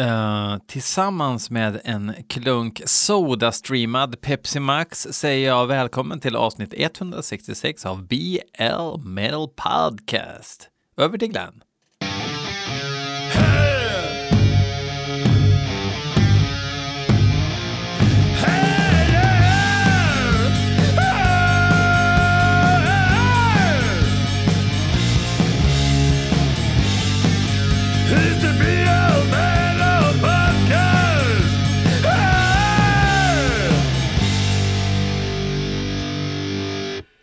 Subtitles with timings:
[0.00, 8.06] Uh, tillsammans med en klunk Sodastreamad Pepsi Max säger jag välkommen till avsnitt 166 av
[8.06, 10.68] BL Metal Podcast.
[10.96, 11.62] Över till Glenn.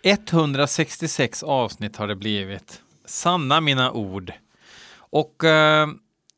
[0.07, 2.81] 166 avsnitt har det blivit.
[3.05, 4.33] Sanna mina ord.
[4.97, 5.87] Och eh,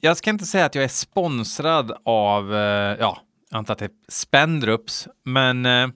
[0.02, 3.85] jag ska inte säga att jag är sponsrad av, eh, ja, jag antar att det
[3.85, 5.88] är Spendrups, men eh,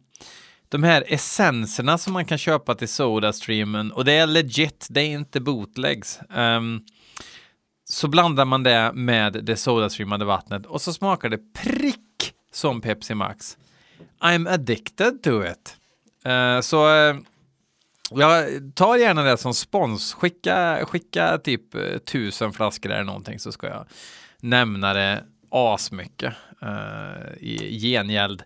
[0.70, 5.10] de här essenserna som man kan köpa till Sodastreamen, och det är legit, det är
[5.10, 6.20] inte bootlegs.
[6.36, 6.86] Um,
[7.90, 13.14] så blandar man det med det sodastreamade vattnet och så smakar det prick som Pepsi
[13.16, 13.58] Max.
[14.20, 15.78] I'm addicted to it.
[16.26, 17.16] Uh, så uh,
[18.16, 18.46] jag
[18.76, 20.14] tar gärna det som spons.
[20.14, 23.86] Skicka, skicka typ eh, tusen flaskor eller någonting så ska jag
[24.40, 28.44] nämna det asmycket uh, i gengäld.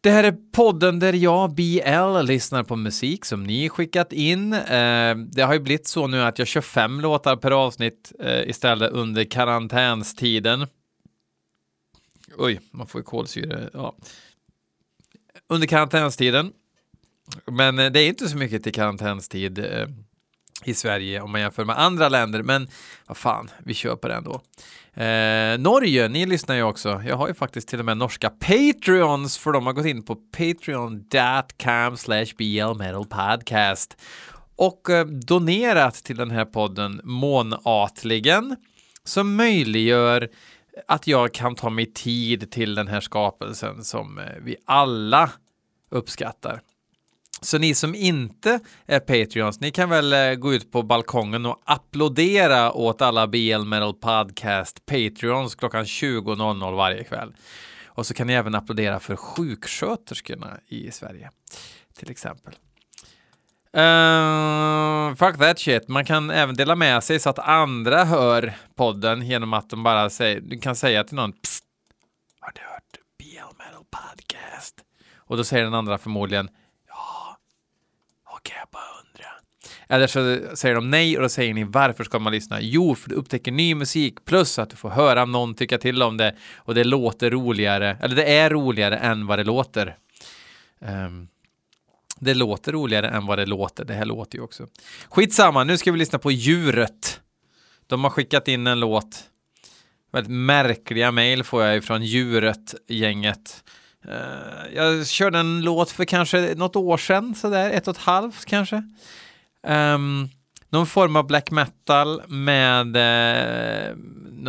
[0.00, 4.52] Det här är podden där jag, BL, lyssnar på musik som ni skickat in.
[4.52, 8.48] Uh, det har ju blivit så nu att jag kör fem låtar per avsnitt uh,
[8.48, 10.66] istället under karantänstiden.
[12.36, 13.70] Oj, man får ju kolsyre.
[13.72, 13.96] Ja.
[15.48, 16.52] Under karantänstiden.
[17.46, 19.88] Men eh, det är inte så mycket till karantänstid eh,
[20.64, 22.42] i Sverige om man jämför med andra länder.
[22.42, 22.68] Men
[23.06, 24.40] vad fan, vi kör på det ändå.
[24.94, 27.02] Eh, Norge, ni lyssnar ju också.
[27.06, 30.16] Jag har ju faktiskt till och med norska Patreons för de har gått in på
[30.16, 33.96] patreon.com slash blmetalpodcast
[34.56, 38.56] och eh, donerat till den här podden månatligen
[39.04, 40.28] som möjliggör
[40.88, 45.30] att jag kan ta mig tid till den här skapelsen som eh, vi alla
[45.90, 46.60] uppskattar.
[47.40, 51.62] Så ni som inte är Patreons, ni kan väl eh, gå ut på balkongen och
[51.64, 57.34] applådera åt alla BL Metal Podcast Patreons klockan 20.00 varje kväll.
[57.86, 61.30] Och så kan ni även applådera för sjuksköterskorna i Sverige,
[61.94, 62.54] till exempel.
[63.76, 65.88] Uh, fuck that shit.
[65.88, 70.10] Man kan även dela med sig så att andra hör podden genom att de bara
[70.10, 71.64] säger, du kan säga till någon Psst,
[72.40, 74.74] Har du hört BL Metal Podcast?
[75.16, 76.48] Och då säger den andra förmodligen
[78.48, 79.40] Okej, jag bara undrar.
[79.88, 82.60] Eller så säger de nej och då säger ni varför ska man lyssna?
[82.60, 86.16] Jo, för du upptäcker ny musik plus att du får höra någon tycka till om
[86.16, 89.96] det och det låter roligare, eller det är roligare än vad det låter.
[90.80, 91.28] Um,
[92.20, 93.84] det låter roligare än vad det låter.
[93.84, 94.66] Det här låter ju också.
[95.08, 97.20] Skitsamma, nu ska vi lyssna på djuret.
[97.86, 99.24] De har skickat in en låt.
[100.12, 103.64] Väldigt märkliga mejl får jag ifrån djuret-gänget.
[104.08, 108.44] Uh, jag körde en låt för kanske något år sedan, sådär ett och ett halvt
[108.44, 108.82] kanske.
[109.66, 110.28] Um,
[110.70, 113.96] någon form av black metal med eh,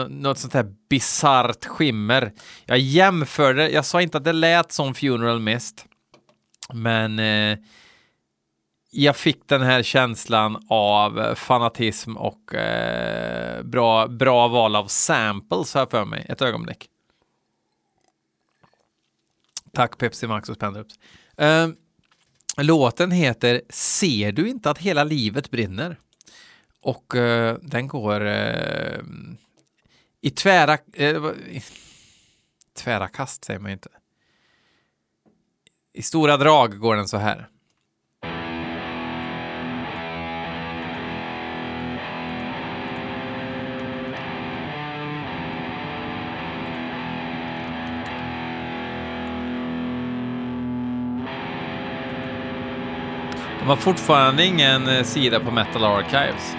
[0.09, 2.33] något sånt här bisarrt skimmer.
[2.65, 5.85] Jag jämförde, jag sa inte att det lät som Funeral Mist,
[6.73, 7.57] men eh,
[8.91, 15.75] jag fick den här känslan av eh, fanatism och eh, bra, bra val av samples
[15.75, 16.25] här för mig.
[16.29, 16.89] Ett ögonblick.
[19.73, 20.95] Tack Pepsi Max och Spendrups.
[21.37, 21.75] Ehm,
[22.63, 25.99] Låten heter Ser du inte att hela livet brinner?
[26.81, 28.99] Och uh, den går uh,
[30.21, 30.77] i tvära...
[30.99, 31.31] Uh,
[32.73, 33.89] tvära kast säger man inte.
[35.93, 37.47] I stora drag går den så här.
[53.59, 56.55] De har fortfarande ingen eh, sida på Metal Archives.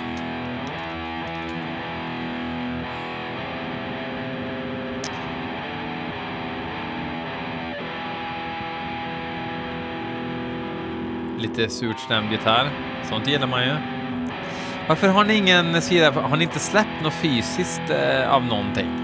[11.38, 12.70] Lite surt stämd gitarr.
[13.08, 13.76] Sånt gillar man ju.
[14.88, 16.10] Varför har ni ingen sida?
[16.10, 18.99] Har ni inte släppt något fysiskt eh, av någonting?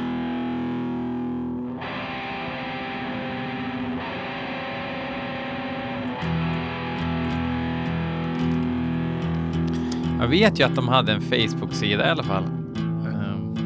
[10.26, 12.44] Jag vet ju att de hade en Facebook-sida i alla fall.
[12.44, 13.56] Um.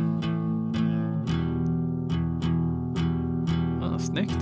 [3.83, 4.39] Ja, snyggt.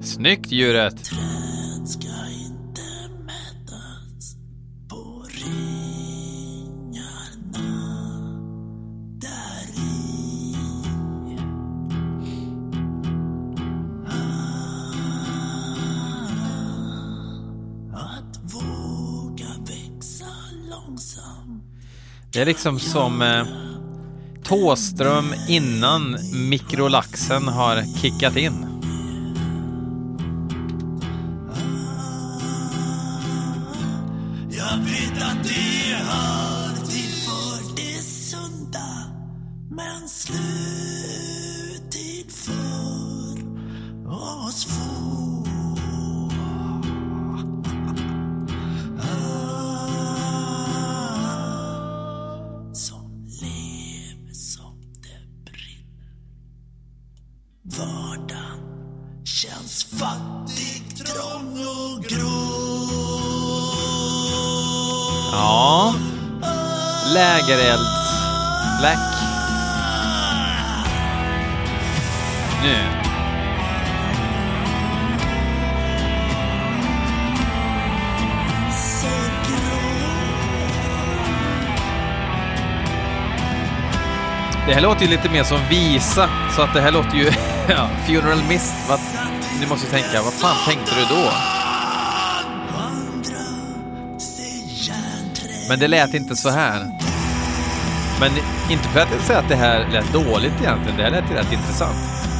[0.00, 1.10] Snyggt djuret!
[22.32, 23.44] Det är liksom som eh,
[24.44, 26.16] Tåström innan
[26.48, 28.71] mikrolaxen har kickat in.
[85.02, 87.24] Låter ju lite mer som visa, så att det här låter ju...
[87.68, 88.74] ja, Funeral Mist.
[88.88, 89.00] Vad,
[89.60, 91.30] ni måste ju tänka, vad fan tänkte du då?
[95.68, 96.90] Men det lät inte så här.
[98.20, 98.30] Men
[98.70, 101.34] inte för att jag säger att det här lät dåligt egentligen, det här lät ju
[101.34, 102.31] rätt intressant.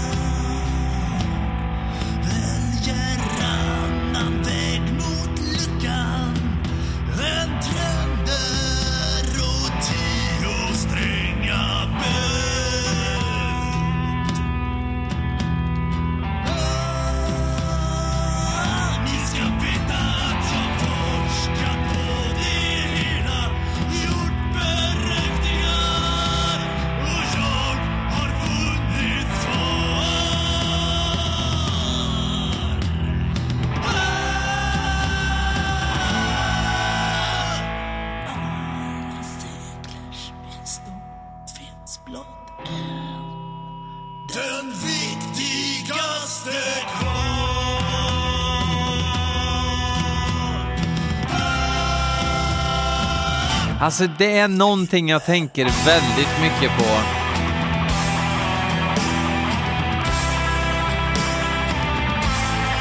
[53.92, 56.84] Alltså det är någonting jag tänker väldigt mycket på.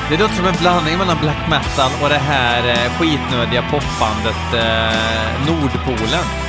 [0.10, 5.48] Det låter som en blandning mellan black metal och det här eh, skitnödiga popbandet eh,
[5.48, 6.41] Nordpolen.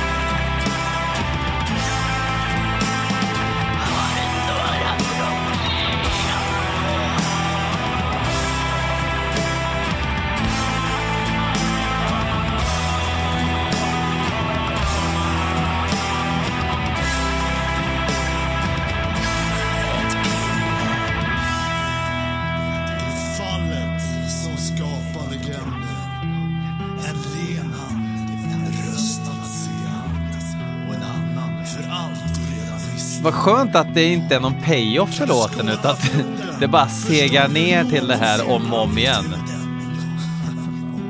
[33.23, 36.11] Vad skönt att det inte är någon payoff för låten utan att
[36.59, 39.35] det bara segar ner till det här om och om igen.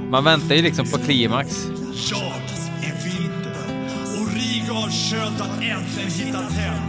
[0.09, 1.67] Man väntar ju liksom på klimax.
[5.13, 6.83] Skönt att äntligen hittat hem.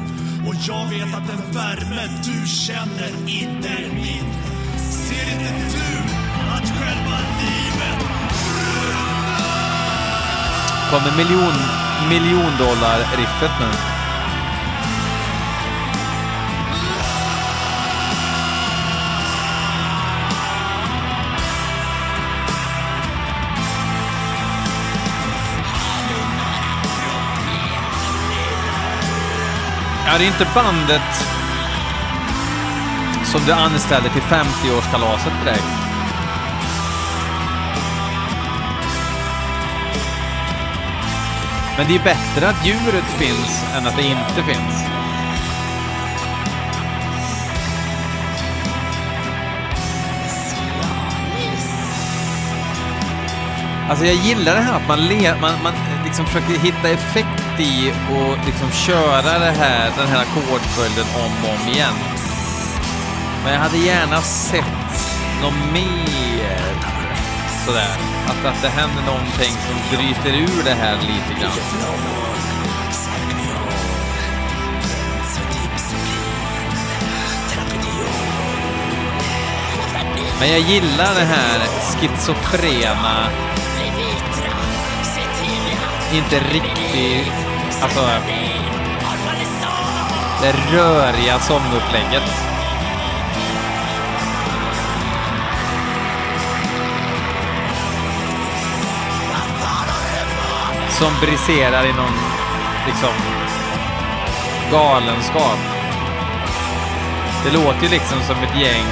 [0.48, 4.32] Och jag vet att den värme du känner inte är min.
[4.78, 5.98] Ser inte du
[6.54, 8.04] att själva livet
[10.90, 11.54] Kommer miljon,
[12.08, 13.93] miljon dollar riffet nu.
[30.06, 31.26] Ja, det är inte bandet
[33.25, 35.64] som du anställde till 50-årskalaset direkt.
[41.76, 44.84] Men det är bättre att djuret finns än att det inte finns.
[53.88, 55.73] Alltså jag gillar det här att man, le, man, man
[56.04, 56.90] liksom försöker hitta
[57.54, 61.94] fast i och liksom köra det här, den här ackordföljden om och om igen.
[63.44, 64.64] Men jag hade gärna sett
[65.42, 66.58] något mer
[67.66, 67.96] sådär.
[68.26, 71.52] Att, att det händer någonting som bryter ur det här lite grann.
[80.40, 83.30] Men jag gillar det här schizofrena,
[86.16, 87.33] inte riktigt,
[87.83, 88.00] alltså
[90.42, 92.30] det röriga sångupplägget.
[100.88, 102.18] Som briserar i någon
[102.87, 103.14] liksom
[104.73, 105.59] galenskap.
[107.44, 108.87] Det låter ju liksom som ett gäng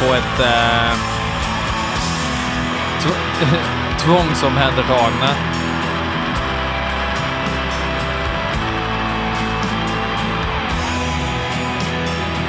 [0.00, 0.98] på ett eh,
[4.04, 5.28] tvångsomhändertagna.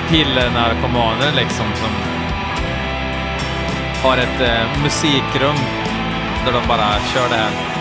[0.10, 1.90] Pillernarkomaner liksom som
[4.04, 5.56] har ett eh, musikrum
[6.46, 7.73] där de bara kör det här.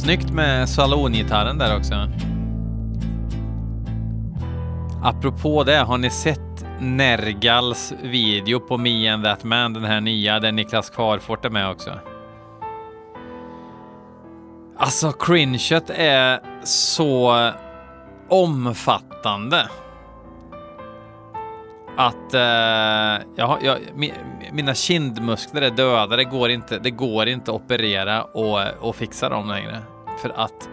[0.00, 1.94] Snyggt med salongitarren där också.
[5.02, 6.40] Apropå det, har ni sett
[6.80, 11.70] Nergals video på Me and That Man, den här nya, där Niklas Karfort är med
[11.70, 11.90] också?
[14.78, 17.50] Alltså, cringet är så
[18.28, 19.68] omfattande.
[21.96, 22.40] Att eh,
[23.36, 23.78] jag, har- jag,
[24.52, 26.16] mina kindmuskler är döda.
[26.16, 29.82] Det går inte, det går inte att operera och, och fixa dem längre.
[30.22, 30.68] För att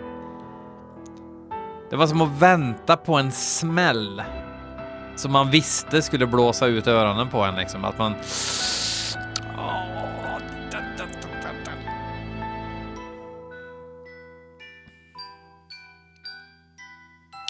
[1.89, 4.21] det var som att vänta på en smäll
[5.15, 7.55] som man visste skulle blåsa ut öronen på en.
[7.55, 7.85] Liksom.
[7.85, 8.13] Att man...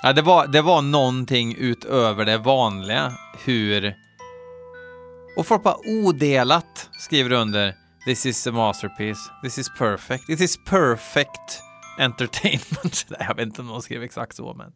[0.03, 3.11] Ja, det, var, det var någonting utöver det vanliga
[3.45, 4.06] hur...
[5.37, 7.75] Och folk bara odelat skriver under
[8.05, 9.31] This is a masterpiece.
[9.43, 10.27] This is perfect.
[10.27, 11.61] This is perfect
[11.99, 13.05] entertainment.
[13.19, 14.73] Jag vet inte om de skrev exakt så, men...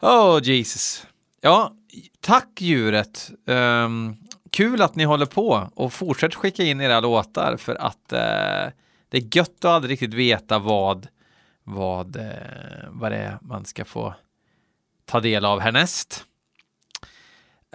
[0.00, 1.06] Oh, Jesus.
[1.40, 1.72] Ja,
[2.20, 3.30] tack djuret.
[3.44, 4.16] Um,
[4.50, 8.72] kul att ni håller på och fortsätt skicka in era låtar för att uh,
[9.08, 11.08] det är gött att aldrig riktigt veta vad,
[11.64, 12.22] vad, uh,
[12.88, 14.14] vad det är man ska få
[15.04, 16.24] ta del av härnäst.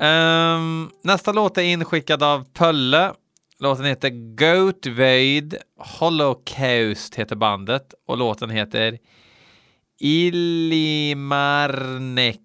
[0.02, 3.14] Um, nästa låt är inskickad av Pölle.
[3.60, 5.58] Låten heter Goatvade
[6.00, 9.00] Holocaust heter bandet och låten heter
[11.30, 12.40] Ilimarnek.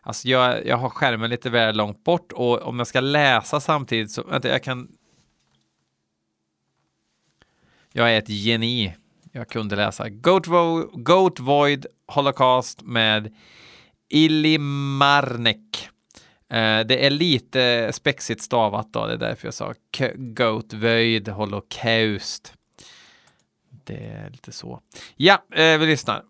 [0.00, 4.10] Alltså jag, jag har skärmen lite väl långt bort och om jag ska läsa samtidigt
[4.10, 4.88] så, vänta jag kan
[7.92, 8.94] Jag är ett geni.
[9.32, 13.34] Jag kunde läsa Goat, Vo- Goat Void Holocaust med
[14.12, 15.88] Ilimarnek.
[16.48, 19.74] Eh, det är lite spexigt stavat då, det är därför jag sa
[20.16, 22.54] Goatvöjd, Holocaust.
[23.84, 24.80] Det är lite så.
[25.16, 26.22] Ja, eh, vi lyssnar.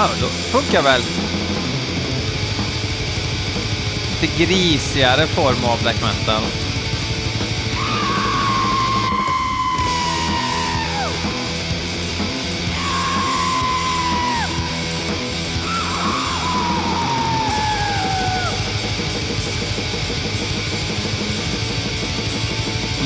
[0.00, 1.02] Ja, då funkar väl.
[4.20, 6.42] Lite grisigare form av black metal.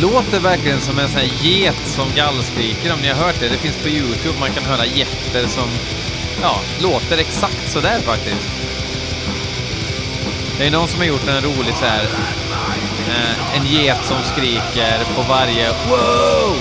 [0.01, 3.49] Låter verkligen som en sån här get som gallskriker om ni har hört det.
[3.49, 5.69] Det finns på Youtube, man kan höra getter som
[6.43, 8.49] ja, låter exakt sådär faktiskt.
[10.59, 12.05] Det är någon som har gjort en rolig så här,
[13.09, 16.57] eh, en get som skriker på varje wow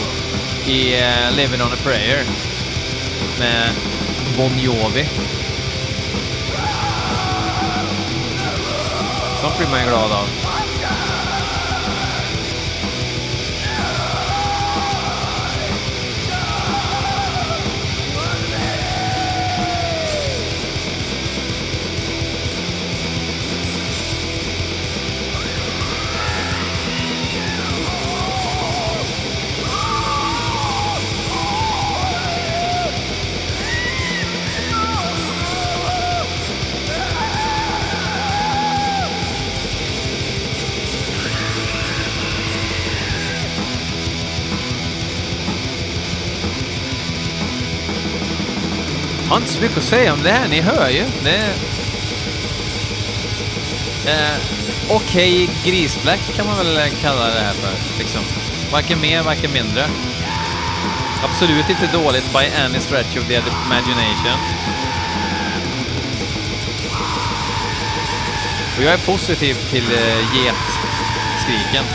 [0.68, 2.24] i eh, Living on a prayer
[3.40, 3.70] med
[4.38, 5.08] Bon Jovi.
[9.42, 10.51] Sånt blir man ju glad av.
[49.62, 51.06] så mycket att säga om det här, ni hör ju.
[51.24, 51.54] Det är...
[54.06, 54.38] Eh,
[54.90, 58.00] Okej grisblack kan man väl kalla det här för.
[58.00, 58.22] Liksom.
[58.72, 59.88] Varken mer, varken mindre.
[61.24, 63.34] Absolut inte dåligt by any stretch of the
[63.66, 64.40] imagination.
[68.78, 71.86] Och jag är positiv till eh, getskriken.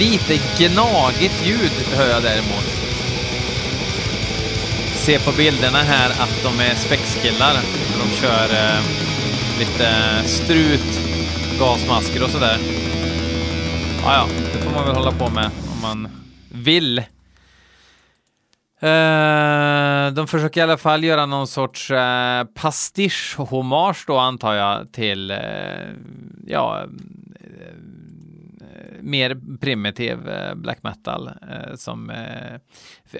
[0.00, 2.64] Lite gnagigt ljud hör jag däremot.
[4.94, 7.54] Se på bilderna här att de är spexkillar.
[7.98, 8.80] De kör eh,
[9.58, 9.88] lite
[10.24, 11.00] strut,
[11.58, 12.58] gasmasker och sådär.
[14.04, 16.08] Ja, ja, det får man väl hålla på med om man
[16.52, 16.98] vill.
[16.98, 17.04] Eh,
[20.14, 25.38] de försöker i alla fall göra någon sorts eh, pastisch-hommage då antar jag till, eh,
[26.46, 26.84] ja,
[29.02, 32.60] mer primitiv eh, black metal eh, som, eh,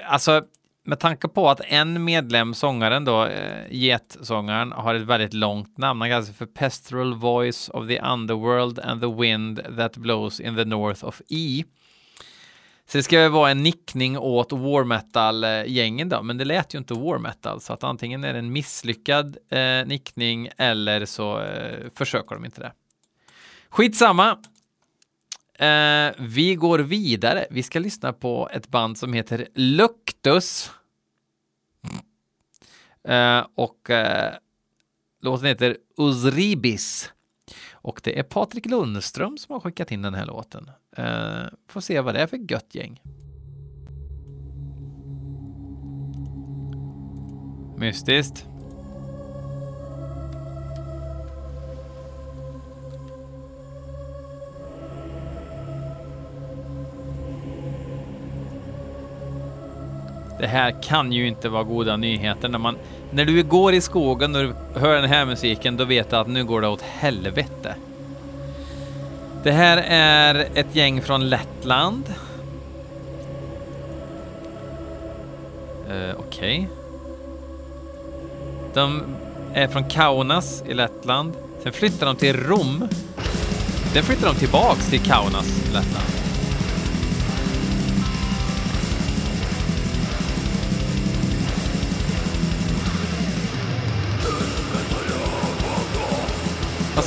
[0.06, 0.42] alltså
[0.84, 3.28] med tanke på att en medlem, sångaren då,
[3.70, 6.00] getsångaren, har ett väldigt långt namn.
[6.00, 10.64] Han kallas för Pestral Voice of the Underworld and the Wind that Blows in the
[10.64, 11.64] North of E.
[12.90, 16.78] Så det ska ju vara en nickning åt war metal-gängen då, men det lät ju
[16.78, 21.90] inte war metal, så att antingen är det en misslyckad eh, nickning eller så eh,
[21.94, 22.72] försöker de inte det.
[23.68, 24.38] Skitsamma.
[25.60, 27.46] Eh, vi går vidare.
[27.50, 30.70] Vi ska lyssna på ett band som heter Luktus.
[33.04, 34.34] Eh, och eh,
[35.22, 37.12] låten heter Uzribis.
[37.72, 40.70] Och det är Patrik Lundström som har skickat in den här låten.
[40.96, 43.02] Eh, får se vad det är för gött gäng.
[47.78, 48.49] Mystiskt.
[60.40, 62.48] Det här kan ju inte vara goda nyheter.
[62.48, 62.76] När, man,
[63.10, 66.44] när du går i skogen och hör den här musiken, då vet du att nu
[66.44, 67.74] går det åt helvete.
[69.42, 72.04] Det här är ett gäng från Lettland.
[75.90, 76.18] Uh, Okej.
[76.18, 76.66] Okay.
[78.74, 79.02] De
[79.54, 81.32] är från Kaunas i Lettland.
[81.62, 82.88] Sen flyttar de till Rom.
[83.92, 86.19] Sen flyttar de tillbaks till Kaunas i Lettland.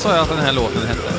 [0.03, 1.13] Sa jag att den här låten hette?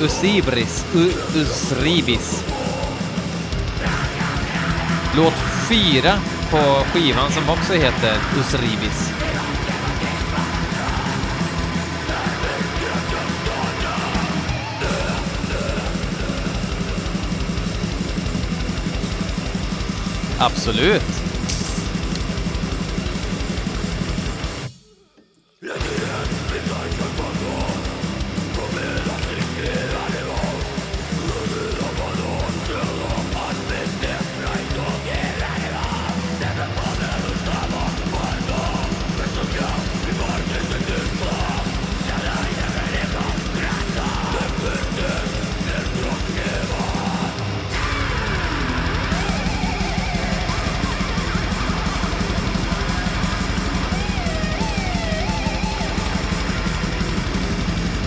[0.00, 0.86] Usibris.
[0.94, 2.44] U Usribis.
[5.16, 5.34] Låt
[5.68, 6.12] fyra
[6.50, 9.12] på skivan som också heter Usribis.
[20.38, 21.15] Absolut.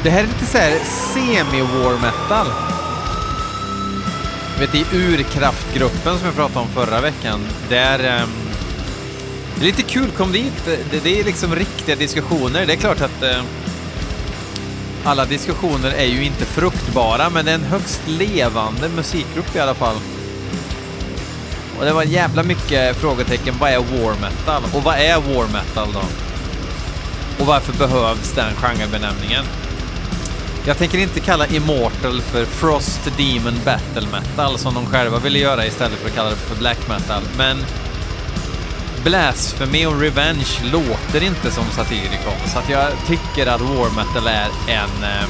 [0.10, 0.80] Det här är lite såhär
[1.14, 2.48] semi-war metal.
[4.60, 8.22] vet i urkraftgruppen som jag pratade om förra veckan, där...
[8.24, 8.30] Um,
[9.56, 10.66] det är lite kul, kom dit.
[10.66, 12.66] Det, det är liksom riktiga diskussioner.
[12.66, 13.44] Det är klart att uh,
[15.04, 19.76] alla diskussioner är ju inte fruktbara, men det är en högst levande musikgrupp i alla
[19.76, 19.96] fall.
[21.80, 23.56] Och det var jävla mycket frågetecken.
[23.60, 24.64] Vad är war metal?
[24.74, 26.04] Och vad är war metal då?
[27.40, 29.46] Och varför behövs den genrebenämningen?
[30.66, 35.66] Jag tänker inte kalla Immortal för Frost Demon Battle Metal som de själva ville göra
[35.66, 37.24] istället för att kalla det för Black Metal.
[37.38, 37.58] Men
[39.04, 44.50] Blasphemy och Revenge låter inte som Satyricon, så att jag tycker att War Metal är
[44.68, 45.30] en eh,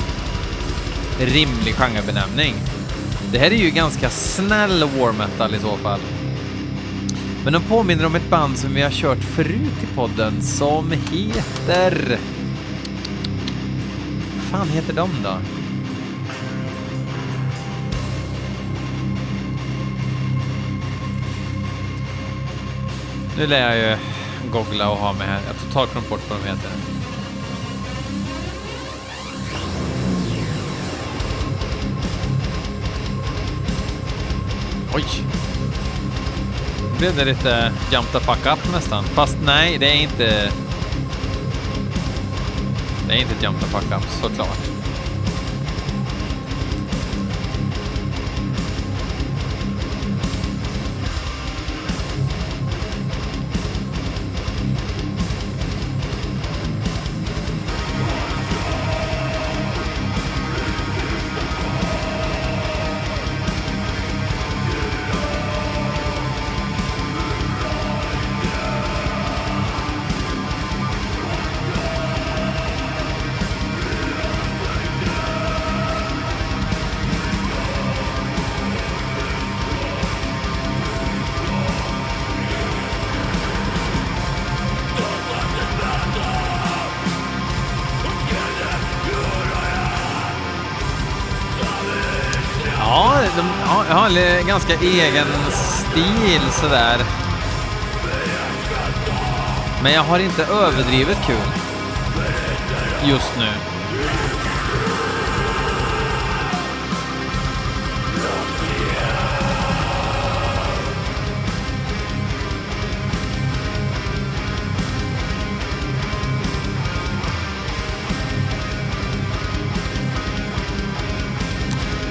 [1.19, 2.53] rimlig genrebenämning.
[3.31, 5.99] Det här är ju ganska snäll War Metal i så fall.
[7.43, 12.19] Men de påminner om ett band som vi har kört förut i podden som heter...
[14.51, 15.37] Vad fan heter de då?
[23.37, 23.97] Nu lär jag ju
[24.51, 25.41] googla och ha med här.
[25.41, 26.71] Jag har totalt glömt bort vad de heter.
[34.93, 35.05] Oj!
[36.91, 39.03] Nu blev det lite jump the fuck up nästan.
[39.03, 40.51] Fast nej, det är inte...
[43.09, 43.83] Det är inte ett jump the fuck
[44.21, 44.78] såklart.
[94.59, 96.97] Ganska egen stil sådär.
[99.83, 101.35] Men jag har inte överdrivet kul.
[103.03, 103.68] Just nu.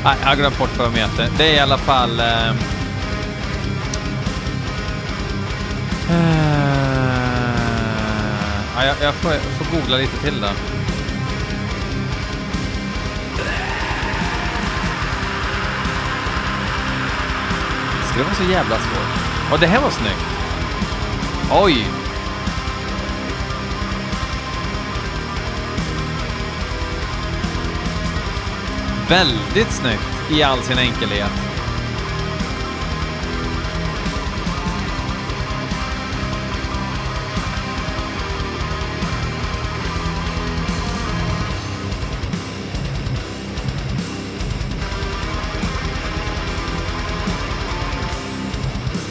[0.08, 1.28] Nej, jag har glömt bort vad de heter.
[1.38, 2.20] Det är i alla fall...
[2.20, 2.50] Eh,
[6.10, 6.26] eh,
[8.76, 10.48] ja, jag, jag, får, jag får googla lite till då.
[18.06, 19.52] Ska det vara så jävla svårt?
[19.52, 20.26] Och det här var snyggt.
[21.50, 21.86] Oj!
[29.08, 31.30] Väldigt snyggt i all sin enkelhet.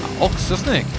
[0.01, 0.96] Ja, Också snyggt.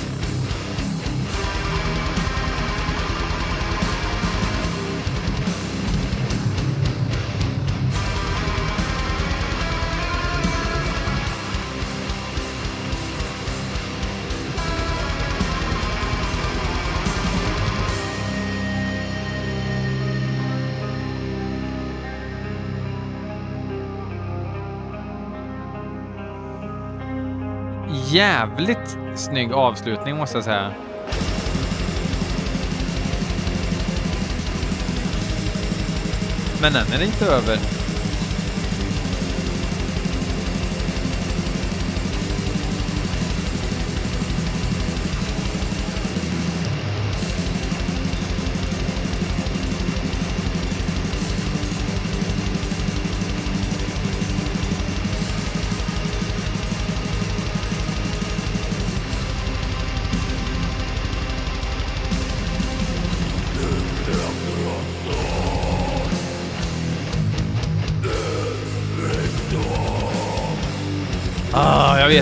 [28.12, 30.72] Jävligt snygg avslutning måste jag säga.
[36.60, 37.77] Men den är inte över.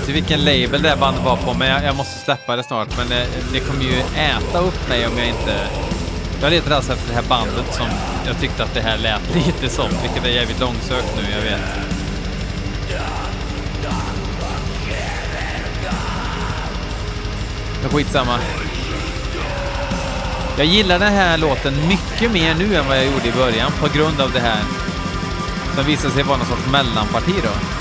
[0.00, 2.62] Vet ju vilken label det här bandet var på, men jag, jag måste släppa det
[2.62, 2.88] snart.
[2.98, 5.68] Men det, det kommer ju äta upp mig om jag inte...
[6.42, 7.86] Jag letar alltså efter det här bandet som
[8.26, 11.60] jag tyckte att det här lät lite som, vilket är jävligt långsökt nu, jag vet.
[17.82, 18.38] Men skitsamma.
[20.58, 23.88] Jag gillar den här låten mycket mer nu än vad jag gjorde i början på
[23.98, 24.62] grund av det här.
[25.74, 27.75] Som visade sig vara någon sorts mellanparti då.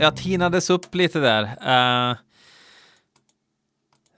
[0.00, 1.42] Jag tinades upp lite där.
[1.42, 2.16] Uh,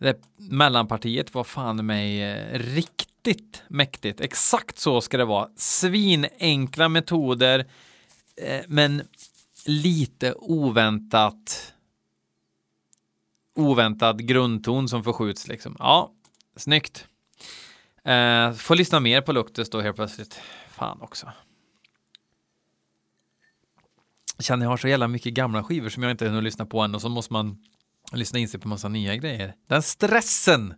[0.02, 4.20] det mellanpartiet var fan mig eh, riktigt mäktigt.
[4.20, 5.48] Exakt så ska det vara.
[5.56, 7.66] Svinenkla metoder,
[8.36, 9.02] eh, men
[9.66, 11.72] lite oväntat
[13.54, 15.76] oväntad grundton som förskjuts liksom.
[15.78, 16.12] Ja,
[16.56, 17.06] snyggt.
[18.04, 20.40] Eh, får lyssna mer på Luktus då helt plötsligt.
[20.70, 21.32] Fan också.
[24.38, 26.94] Känner jag har så jävla mycket gamla skivor som jag inte hunnit lyssna på än
[26.94, 27.58] och så måste man
[28.12, 29.54] lyssna in sig på massa nya grejer.
[29.68, 30.74] Den stressen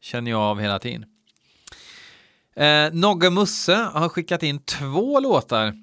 [0.00, 1.04] känner jag av hela tiden.
[2.56, 5.74] Eh, Nogge Musse har skickat in två låtar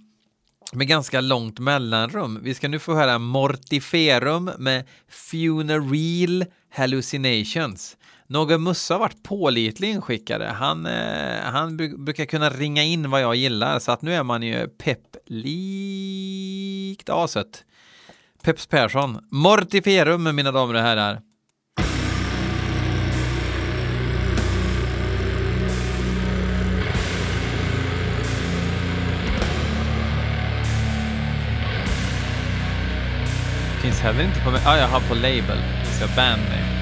[0.74, 2.40] med ganska långt mellanrum.
[2.44, 7.98] Vi ska nu få höra Mortiferum med Funereal Hallucinations.
[8.30, 10.44] Någon Musse har varit pålitlig inskickare.
[10.44, 14.44] Han, eh, han brukar kunna ringa in vad jag gillar, så att nu är man
[14.44, 15.10] ju pepplikt
[17.10, 17.64] aset.
[18.44, 19.28] Peps Persson.
[19.32, 21.22] Mortiferum, mina damer och herrar.
[33.82, 34.52] Finns heller inte på...
[34.52, 34.62] mig.
[34.66, 35.58] ah, jag har på label.
[35.84, 36.77] Det ska band name.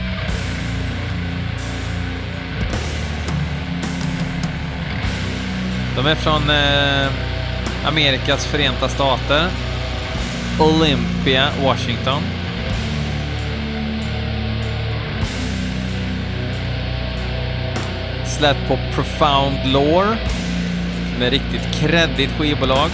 [5.96, 7.08] De är från eh,
[7.88, 9.50] Amerikas förenta stater.
[10.60, 12.22] Olympia, Washington.
[18.26, 20.18] Släppt på Profound Lore.
[21.14, 22.90] Som är riktigt kreddigt skivbolag.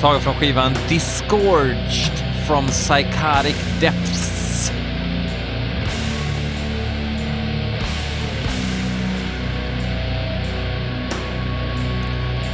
[0.00, 2.12] Taget från skivan Disgorged
[2.46, 4.31] from Psychotic Depths.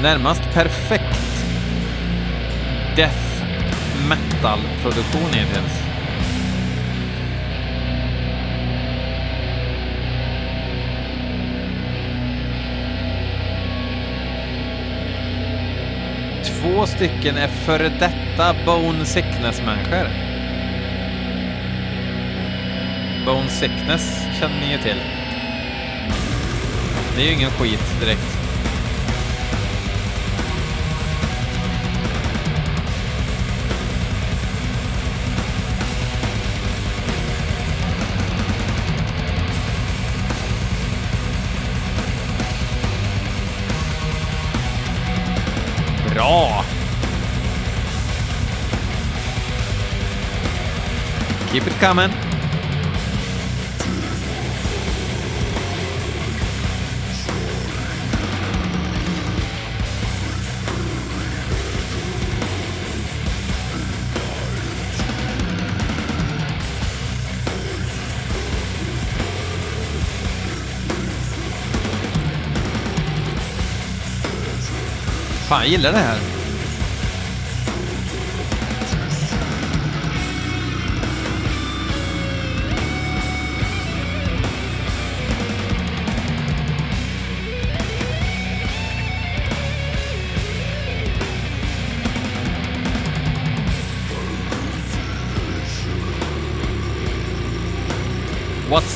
[0.03, 1.45] Närmast perfekt
[2.97, 3.45] death
[4.09, 5.83] metal-produktion hittills.
[16.45, 20.09] Två stycken är före detta Bone Sickness-människor.
[23.27, 25.03] Bone Sickness känner ni ju till.
[27.17, 28.38] Det är ju ingen skit direkt.
[51.81, 52.29] Keep.
[75.49, 76.38] Fan, jag gillar det här.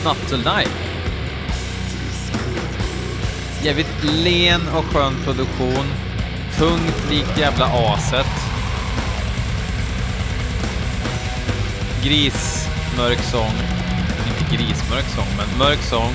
[0.04, 0.70] What's not to?
[3.62, 5.86] Jävligt len och skön produktion.
[6.58, 8.26] Tungt likt jävla aset.
[12.04, 13.52] Grismörk sång.
[14.26, 16.12] Inte grismörk sång, men mörk sång.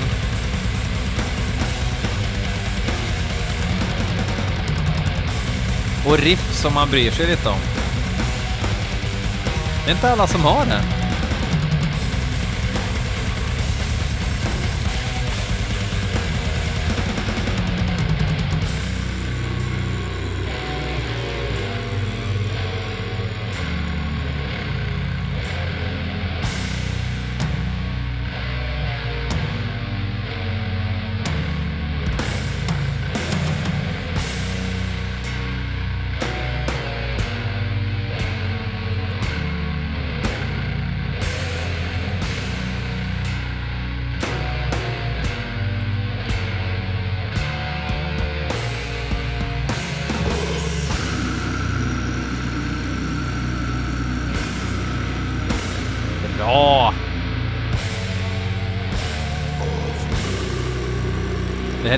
[6.06, 7.60] Och riff som man bryr sig lite om.
[9.84, 10.97] Det är inte alla som har det.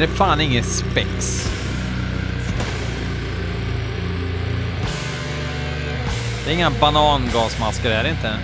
[0.03, 1.47] är det fan inget spex.
[6.45, 8.35] Det är inga banangasmasker här inte.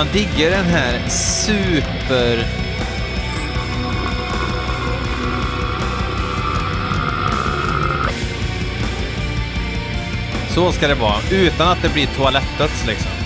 [0.00, 2.46] Man diggar den här super...
[10.48, 13.19] Så ska det vara, utan att det blir toalettdöds liksom.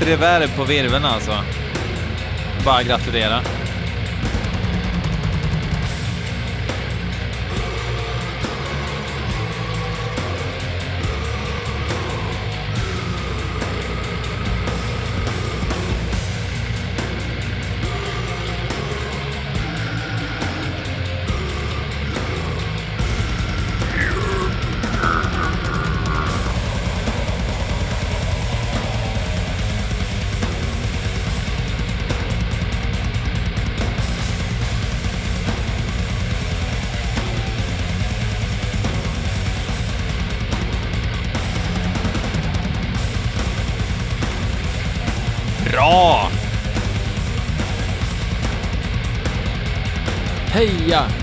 [0.00, 1.32] Reverb på virveln alltså.
[2.64, 3.40] Bara gratulera.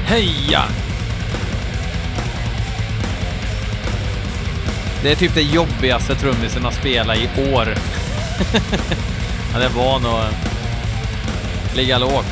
[0.05, 0.63] Heja!
[5.03, 7.75] Det är typ det jobbigaste trummisen att spela i år.
[9.53, 12.25] Han är van att ligga lågt.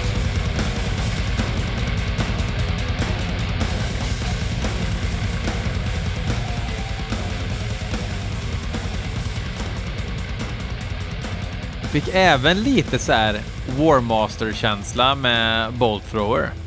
[11.92, 13.40] Fick även lite så här
[13.78, 16.63] Warmaster-känsla med Bolt Thrower.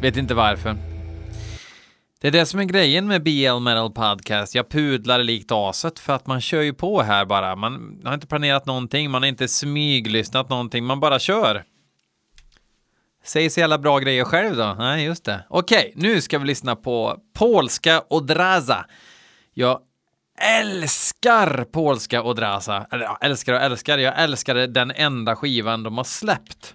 [0.00, 0.76] Vet inte varför.
[2.20, 4.54] Det är det som är grejen med BL Metal Podcast.
[4.54, 7.56] Jag pudlar likt aset för att man kör ju på här bara.
[7.56, 11.64] Man har inte planerat någonting, man har inte smyglyssnat någonting, man bara kör.
[13.24, 14.76] Säg så jävla bra grejer själv då.
[14.78, 15.44] Nej, just det.
[15.48, 18.86] Okej, nu ska vi lyssna på polska Odraza.
[19.54, 19.80] Jag
[20.60, 22.86] älskar polska Odraza.
[22.90, 23.98] Eller ja, älskar och älskar.
[23.98, 26.74] Jag älskade den enda skivan de har släppt.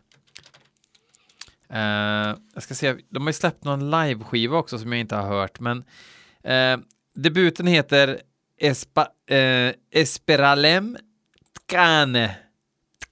[1.74, 5.28] Uh, jag ska se, de har ju släppt någon live-skiva också som jag inte har
[5.28, 5.78] hört, men
[6.48, 8.20] uh, debuten heter
[8.58, 9.02] Espa,
[9.32, 10.98] uh, Esperalem
[11.68, 12.36] Tkane.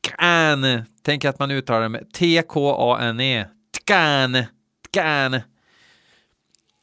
[0.04, 0.86] Tkane.
[1.02, 3.46] Tänk att man uttalar det med T-K-A-N-E.
[3.72, 4.48] Tkane.
[4.92, 5.44] Tkane.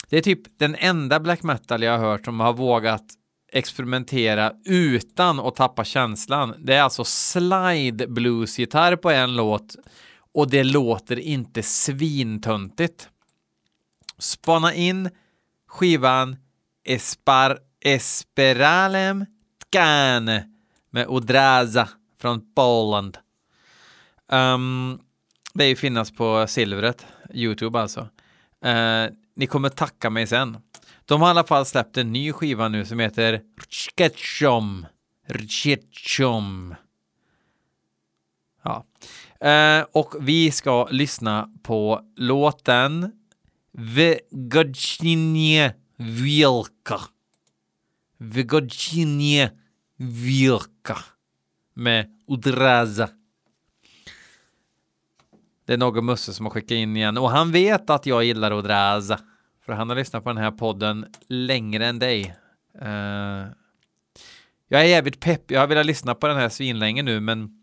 [0.09, 3.05] Det är typ den enda black metal jag har hört som har vågat
[3.53, 6.55] experimentera utan att tappa känslan.
[6.59, 9.77] Det är alltså slide blues-gitarr på en låt
[10.39, 13.09] och det låter inte svintöntigt.
[14.19, 15.11] Spana in
[15.67, 16.37] skivan
[16.85, 19.27] Espar Esperalem
[19.59, 20.49] Tkane
[20.91, 21.89] med Odraza
[22.21, 23.19] från Poland.
[24.33, 25.01] Um,
[25.55, 28.01] det är ju finnas på silvret, Youtube alltså.
[28.67, 30.59] Uh, ni kommer tacka mig sen.
[31.05, 34.87] De har i alla fall släppt en ny skiva nu som heter Rchketchom.
[35.29, 36.75] Rchketchom.
[38.69, 38.85] Ja.
[39.49, 43.13] Eh, och vi ska lyssna på låten
[43.73, 47.01] Vegodjinje Vilka.
[48.19, 49.51] Vegodjinje
[49.97, 50.99] Vilka.
[51.75, 53.09] Med Udraza.
[55.65, 58.53] Det är någon Musse som har skickat in igen och han vet att jag gillar
[58.53, 59.21] Odraza.
[59.67, 62.37] För han har lyssnat på den här podden längre än dig.
[62.81, 63.47] Eh,
[64.69, 65.51] jag är jävligt pepp.
[65.51, 67.58] Jag har velat lyssna på den här svinlänge nu, men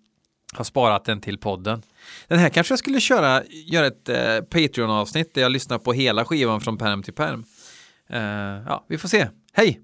[0.57, 1.81] har sparat den till podden.
[2.27, 6.25] Den här kanske jag skulle köra, göra ett eh, Patreon-avsnitt där jag lyssnar på hela
[6.25, 7.45] skivan från perm till perm.
[8.09, 8.19] Eh,
[8.67, 9.27] ja, vi får se.
[9.53, 9.81] Hej!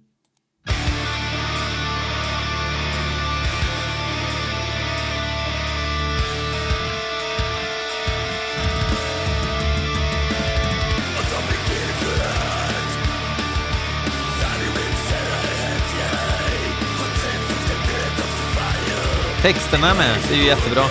[19.41, 20.83] Texterna med, det är ju jättebra.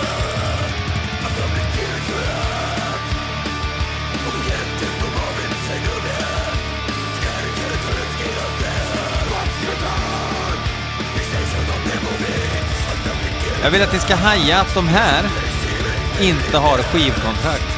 [13.63, 15.23] Jag vill att ni ska haja att de här
[16.21, 17.71] inte har skivkontrakt.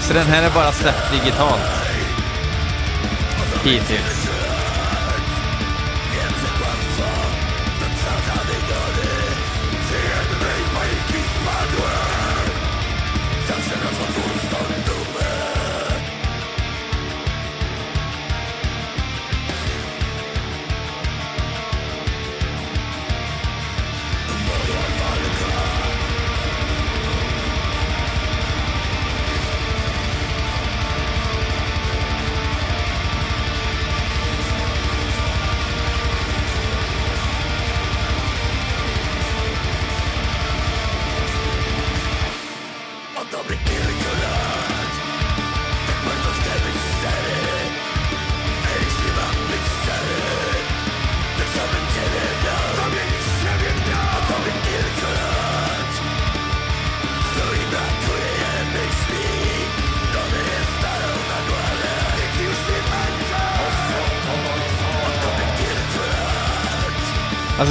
[0.00, 1.62] Så den här är bara släppt digitalt.
[3.64, 4.21] Hittills.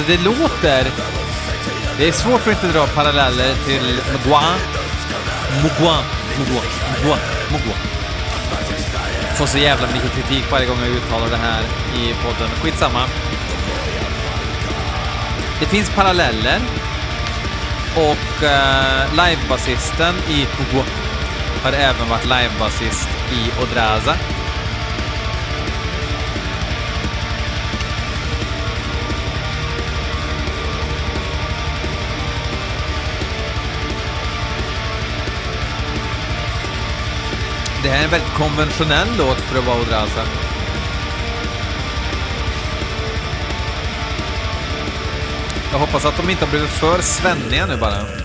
[0.01, 0.91] Alltså det låter...
[1.97, 4.41] Det är svårt att inte dra paralleller till Mugua.
[5.63, 5.97] Mugua.
[6.37, 6.61] Mugua.
[6.97, 7.17] Mugua.
[7.51, 7.75] Mugwa.
[9.35, 11.61] Får så jävla mycket kritik varje gång jag uttalar det här
[11.95, 12.49] i podden.
[12.61, 13.03] Skitsamma.
[15.59, 16.59] Det finns paralleller.
[17.95, 20.85] Och uh, livebasisten i Mugua
[21.63, 24.15] har även varit livebasist i Odraza.
[37.83, 40.01] Det här är en väldigt konventionell låt för att vara Odraza.
[40.01, 40.21] Alltså.
[45.71, 48.20] Jag hoppas att de inte har blivit för svenniga nu bara.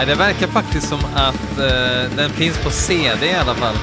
[0.00, 3.74] Nej, det verkar faktiskt som att eh, den finns på CD i alla fall.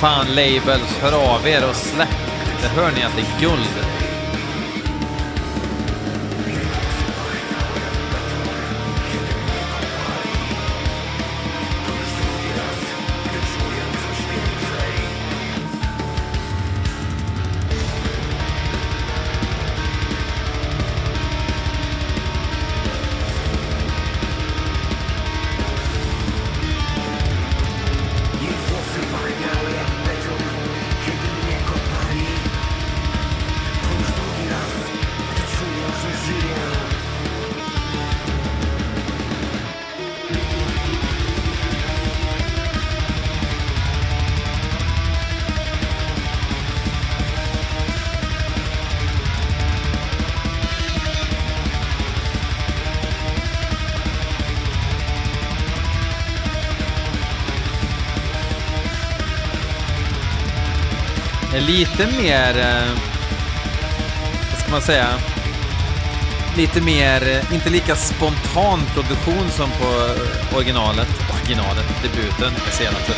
[0.00, 2.08] Fan labels, hör av er och släpp.
[2.62, 3.71] Det hör ni att det är guld.
[61.66, 62.98] Lite mer, eh,
[64.50, 65.08] vad ska man säga,
[66.56, 72.52] lite mer, eh, inte lika spontan produktion som på eh, originalet, originalet, debuten.
[72.64, 73.16] Jag ser att jag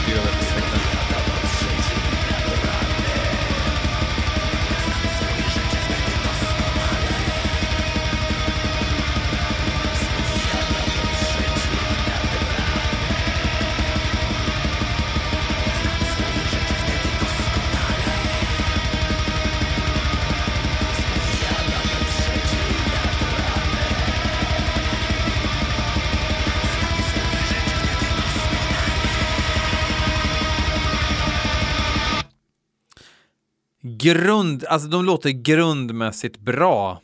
[34.04, 37.00] grund, alltså de låter grundmässigt bra.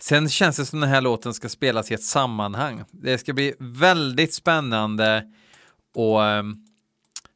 [0.00, 2.84] Sen känns det som den här låten ska spelas i ett sammanhang.
[2.90, 6.66] Det ska bli väldigt spännande att um, ehm,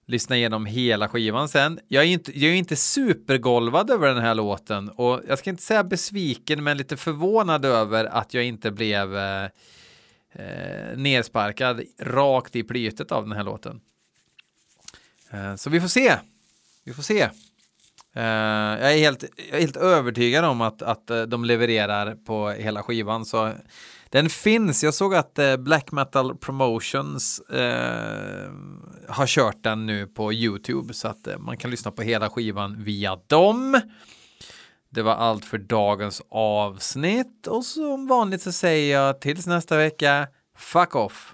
[0.07, 1.81] lyssna igenom hela skivan sen.
[1.89, 5.63] Jag är inte, jag är inte supergolvad över den här låten och jag ska inte
[5.63, 9.45] säga besviken men lite förvånad över att jag inte blev uh,
[10.39, 13.81] uh, nersparkad rakt i plytet av den här låten.
[15.35, 16.17] Uh, så vi får se.
[16.85, 17.31] Vi får se.
[18.17, 22.51] Uh, jag, är helt, jag är helt övertygad om att, att uh, de levererar på
[22.51, 23.25] hela skivan.
[23.25, 23.53] Så
[24.11, 24.85] den finns.
[24.85, 27.43] Jag såg att uh, Black Metal Promotions
[29.09, 33.19] har kört den nu på YouTube så att man kan lyssna på hela skivan via
[33.27, 33.81] dem.
[34.91, 40.29] Det var allt för dagens avsnitt och som vanligt så säger jag tills nästa vecka,
[40.57, 41.34] fuck off!